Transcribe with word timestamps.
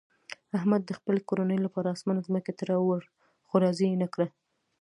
احمد 0.57 0.81
د 0.85 0.91
خپلې 0.99 1.21
کورنۍ 1.29 1.57
لپاره 1.65 1.87
اسمان 1.95 2.17
ځمکې 2.27 2.51
ته 2.57 2.63
راوړ، 2.71 3.01
خو 3.47 3.55
راضي 3.63 3.85
یې 3.91 3.97
نه 4.03 4.07
کړه. 4.13 4.27